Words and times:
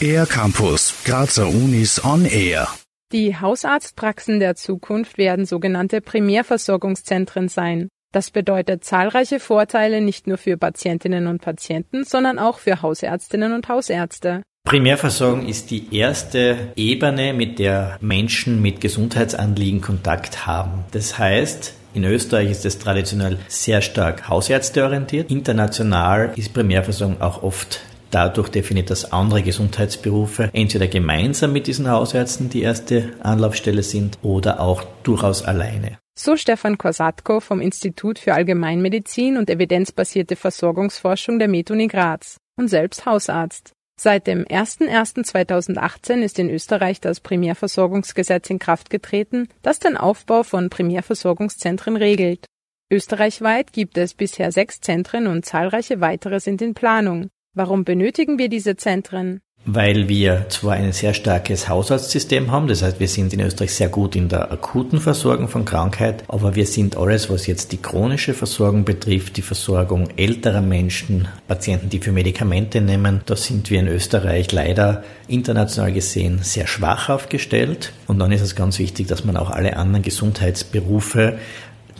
Air 0.00 0.26
Campus, 0.26 0.94
Grazer 1.04 1.48
Unis 1.48 2.04
on 2.04 2.24
Air. 2.24 2.68
Die 3.12 3.38
Hausarztpraxen 3.38 4.40
der 4.40 4.56
Zukunft 4.56 5.18
werden 5.18 5.44
sogenannte 5.44 6.00
Primärversorgungszentren 6.00 7.48
sein. 7.48 7.88
Das 8.12 8.30
bedeutet 8.30 8.84
zahlreiche 8.84 9.38
Vorteile 9.38 10.00
nicht 10.00 10.26
nur 10.26 10.38
für 10.38 10.56
Patientinnen 10.56 11.26
und 11.28 11.40
Patienten, 11.40 12.04
sondern 12.04 12.38
auch 12.38 12.58
für 12.58 12.82
Hausärztinnen 12.82 13.52
und 13.52 13.68
Hausärzte. 13.68 14.42
Primärversorgung 14.64 15.46
ist 15.46 15.70
die 15.70 15.94
erste 15.94 16.72
Ebene, 16.76 17.32
mit 17.32 17.58
der 17.58 17.98
Menschen 18.00 18.60
mit 18.62 18.80
Gesundheitsanliegen 18.80 19.80
Kontakt 19.80 20.46
haben. 20.46 20.84
Das 20.92 21.18
heißt, 21.18 21.74
in 21.94 22.04
Österreich 22.04 22.50
ist 22.50 22.64
es 22.64 22.78
traditionell 22.78 23.38
sehr 23.48 23.82
stark 23.82 24.28
hausärzteorientiert. 24.28 25.30
International 25.30 26.32
ist 26.36 26.54
Primärversorgung 26.54 27.20
auch 27.20 27.42
oft 27.42 27.80
dadurch 28.10 28.48
definiert, 28.48 28.90
dass 28.90 29.12
andere 29.12 29.42
Gesundheitsberufe 29.42 30.50
entweder 30.52 30.86
gemeinsam 30.86 31.52
mit 31.52 31.66
diesen 31.66 31.90
Hausärzten 31.90 32.50
die 32.50 32.62
erste 32.62 33.10
Anlaufstelle 33.20 33.82
sind 33.82 34.18
oder 34.22 34.60
auch 34.60 34.84
durchaus 35.02 35.42
alleine. 35.42 35.98
So 36.14 36.36
Stefan 36.36 36.76
Korsatko 36.76 37.40
vom 37.40 37.60
Institut 37.60 38.18
für 38.18 38.34
Allgemeinmedizin 38.34 39.38
und 39.38 39.48
evidenzbasierte 39.48 40.36
Versorgungsforschung 40.36 41.38
der 41.38 41.48
MedUni 41.48 41.88
Graz 41.88 42.36
und 42.56 42.68
selbst 42.68 43.06
Hausarzt. 43.06 43.72
Seit 44.00 44.26
dem 44.26 44.44
01.01.2018 44.44 46.22
ist 46.22 46.38
in 46.38 46.50
Österreich 46.50 47.00
das 47.00 47.20
Primärversorgungsgesetz 47.20 48.50
in 48.50 48.58
Kraft 48.58 48.90
getreten, 48.90 49.48
das 49.62 49.78
den 49.78 49.96
Aufbau 49.96 50.42
von 50.42 50.70
Primärversorgungszentren 50.70 51.96
regelt. 51.96 52.46
Österreichweit 52.90 53.72
gibt 53.72 53.96
es 53.96 54.14
bisher 54.14 54.52
sechs 54.52 54.80
Zentren 54.80 55.26
und 55.26 55.44
zahlreiche 55.44 56.00
weitere 56.00 56.40
sind 56.40 56.60
in 56.62 56.74
Planung. 56.74 57.28
Warum 57.54 57.84
benötigen 57.84 58.38
wir 58.38 58.48
diese 58.48 58.76
Zentren? 58.76 59.40
Weil 59.64 60.08
wir 60.08 60.46
zwar 60.48 60.74
ein 60.74 60.92
sehr 60.92 61.14
starkes 61.14 61.68
Haushaltssystem 61.68 62.50
haben, 62.50 62.66
das 62.66 62.82
heißt, 62.82 62.98
wir 62.98 63.06
sind 63.06 63.32
in 63.32 63.40
Österreich 63.40 63.72
sehr 63.72 63.88
gut 63.88 64.16
in 64.16 64.28
der 64.28 64.50
akuten 64.50 65.00
Versorgung 65.00 65.48
von 65.48 65.64
Krankheit, 65.64 66.24
aber 66.26 66.56
wir 66.56 66.66
sind 66.66 66.96
alles, 66.96 67.30
was 67.30 67.46
jetzt 67.46 67.70
die 67.70 67.76
chronische 67.76 68.34
Versorgung 68.34 68.84
betrifft, 68.84 69.36
die 69.36 69.42
Versorgung 69.42 70.08
älterer 70.16 70.62
Menschen, 70.62 71.28
Patienten, 71.46 71.90
die 71.90 72.00
für 72.00 72.10
Medikamente 72.10 72.80
nehmen, 72.80 73.20
da 73.26 73.36
sind 73.36 73.70
wir 73.70 73.78
in 73.78 73.86
Österreich 73.86 74.50
leider 74.50 75.04
international 75.28 75.92
gesehen 75.92 76.40
sehr 76.42 76.66
schwach 76.66 77.08
aufgestellt. 77.08 77.92
Und 78.08 78.18
dann 78.18 78.32
ist 78.32 78.42
es 78.42 78.56
ganz 78.56 78.78
wichtig, 78.78 79.06
dass 79.06 79.24
man 79.24 79.36
auch 79.36 79.50
alle 79.50 79.76
anderen 79.76 80.02
Gesundheitsberufe 80.02 81.38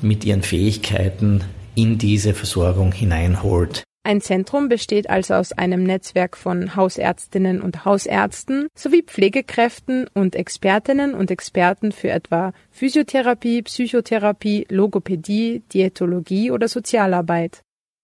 mit 0.00 0.24
ihren 0.24 0.42
Fähigkeiten 0.42 1.44
in 1.74 1.98
diese 1.98 2.34
Versorgung 2.34 2.92
hineinholt. 2.92 3.84
Ein 4.04 4.20
Zentrum 4.20 4.68
besteht 4.68 5.08
also 5.08 5.34
aus 5.34 5.52
einem 5.52 5.84
Netzwerk 5.84 6.36
von 6.36 6.74
Hausärztinnen 6.74 7.62
und 7.62 7.84
Hausärzten 7.84 8.66
sowie 8.74 9.02
Pflegekräften 9.02 10.08
und 10.12 10.34
Expertinnen 10.34 11.14
und 11.14 11.30
Experten 11.30 11.92
für 11.92 12.10
etwa 12.10 12.52
Physiotherapie, 12.72 13.62
Psychotherapie, 13.62 14.66
Logopädie, 14.68 15.62
Diätologie 15.72 16.50
oder 16.50 16.66
Sozialarbeit. 16.66 17.62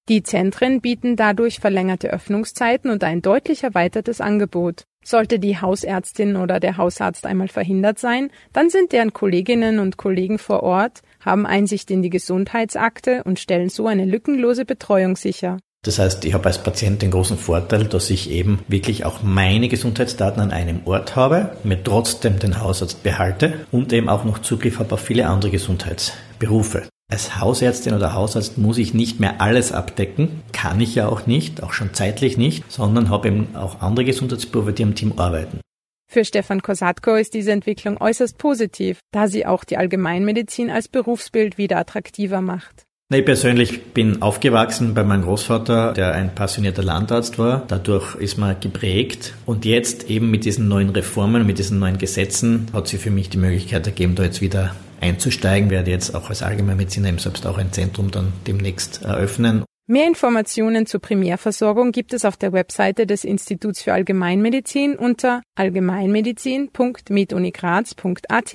Die 0.08 0.22
Zentren 0.22 0.80
bieten 0.80 1.16
dadurch 1.16 1.58
verlängerte 1.58 2.10
Öffnungszeiten 2.10 2.90
und 2.92 3.02
ein 3.02 3.20
deutlich 3.20 3.64
erweitertes 3.64 4.20
Angebot. 4.20 4.84
Sollte 5.04 5.40
die 5.40 5.60
Hausärztin 5.60 6.36
oder 6.36 6.60
der 6.60 6.76
Hausarzt 6.76 7.26
einmal 7.26 7.48
verhindert 7.48 7.98
sein, 7.98 8.30
dann 8.52 8.70
sind 8.70 8.92
deren 8.92 9.12
Kolleginnen 9.12 9.80
und 9.80 9.96
Kollegen 9.96 10.38
vor 10.38 10.62
Ort, 10.62 11.02
haben 11.20 11.44
Einsicht 11.44 11.90
in 11.90 12.02
die 12.02 12.10
Gesundheitsakte 12.10 13.24
und 13.24 13.40
stellen 13.40 13.68
so 13.68 13.88
eine 13.88 14.04
lückenlose 14.04 14.64
Betreuung 14.64 15.16
sicher. 15.16 15.58
Das 15.88 15.98
heißt, 15.98 16.26
ich 16.26 16.34
habe 16.34 16.44
als 16.44 16.62
Patient 16.62 17.00
den 17.00 17.10
großen 17.10 17.38
Vorteil, 17.38 17.84
dass 17.84 18.10
ich 18.10 18.28
eben 18.28 18.58
wirklich 18.68 19.06
auch 19.06 19.22
meine 19.22 19.68
Gesundheitsdaten 19.68 20.42
an 20.42 20.50
einem 20.50 20.82
Ort 20.84 21.16
habe, 21.16 21.52
mir 21.64 21.82
trotzdem 21.82 22.38
den 22.38 22.60
Hausarzt 22.60 23.02
behalte 23.02 23.64
und 23.72 23.90
eben 23.94 24.10
auch 24.10 24.22
noch 24.22 24.40
Zugriff 24.40 24.80
habe 24.80 24.92
auf 24.92 25.00
viele 25.00 25.26
andere 25.26 25.50
Gesundheitsberufe. 25.50 26.86
Als 27.10 27.40
Hausärztin 27.40 27.94
oder 27.94 28.12
Hausarzt 28.12 28.58
muss 28.58 28.76
ich 28.76 28.92
nicht 28.92 29.18
mehr 29.18 29.40
alles 29.40 29.72
abdecken, 29.72 30.42
kann 30.52 30.78
ich 30.78 30.94
ja 30.94 31.08
auch 31.08 31.26
nicht, 31.26 31.62
auch 31.62 31.72
schon 31.72 31.94
zeitlich 31.94 32.36
nicht, 32.36 32.70
sondern 32.70 33.08
habe 33.08 33.28
eben 33.28 33.56
auch 33.56 33.80
andere 33.80 34.04
Gesundheitsberufe, 34.04 34.74
die 34.74 34.82
am 34.82 34.94
Team 34.94 35.14
arbeiten. 35.16 35.60
Für 36.06 36.26
Stefan 36.26 36.60
Kosatko 36.60 37.14
ist 37.14 37.32
diese 37.32 37.52
Entwicklung 37.52 37.98
äußerst 37.98 38.36
positiv, 38.36 38.98
da 39.10 39.26
sie 39.26 39.46
auch 39.46 39.64
die 39.64 39.78
Allgemeinmedizin 39.78 40.68
als 40.70 40.88
Berufsbild 40.88 41.56
wieder 41.56 41.78
attraktiver 41.78 42.42
macht. 42.42 42.87
Ich 43.10 43.24
persönlich 43.24 43.94
bin 43.94 44.20
aufgewachsen 44.20 44.92
bei 44.92 45.02
meinem 45.02 45.22
Großvater, 45.22 45.94
der 45.94 46.12
ein 46.12 46.34
passionierter 46.34 46.82
Landarzt 46.82 47.38
war. 47.38 47.64
Dadurch 47.66 48.14
ist 48.16 48.36
man 48.36 48.60
geprägt. 48.60 49.32
Und 49.46 49.64
jetzt 49.64 50.10
eben 50.10 50.30
mit 50.30 50.44
diesen 50.44 50.68
neuen 50.68 50.90
Reformen, 50.90 51.46
mit 51.46 51.58
diesen 51.58 51.78
neuen 51.78 51.96
Gesetzen 51.96 52.66
hat 52.74 52.86
sie 52.86 52.98
für 52.98 53.10
mich 53.10 53.30
die 53.30 53.38
Möglichkeit 53.38 53.86
ergeben, 53.86 54.14
da 54.14 54.24
jetzt 54.24 54.42
wieder 54.42 54.76
einzusteigen. 55.00 55.70
Werde 55.70 55.90
jetzt 55.90 56.14
auch 56.14 56.28
als 56.28 56.42
Allgemeinmediziner 56.42 57.08
eben 57.08 57.16
selbst 57.16 57.46
auch 57.46 57.56
ein 57.56 57.72
Zentrum 57.72 58.10
dann 58.10 58.34
demnächst 58.46 59.02
eröffnen. 59.02 59.64
Mehr 59.86 60.06
Informationen 60.06 60.84
zur 60.84 61.00
Primärversorgung 61.00 61.92
gibt 61.92 62.12
es 62.12 62.26
auf 62.26 62.36
der 62.36 62.52
Webseite 62.52 63.06
des 63.06 63.24
Instituts 63.24 63.80
für 63.80 63.94
Allgemeinmedizin 63.94 64.96
unter 64.96 65.40
allgemeinmedizin.medunigraz.at. 65.54 68.54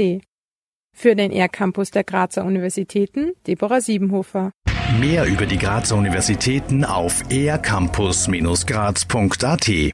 Für 0.94 1.16
den 1.16 1.32
R-Campus 1.32 1.92
der 1.92 2.04
Grazer 2.04 2.46
Universitäten 2.46 3.34
Deborah 3.48 3.82
Siebenhofer. 3.82 4.52
Mehr 5.00 5.26
über 5.26 5.46
die 5.46 5.58
Grazer 5.58 5.98
Universitäten 5.98 6.86
auf 6.86 7.24
ercampus-graz.at 7.32 9.94